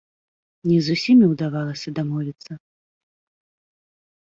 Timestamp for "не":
0.69-0.77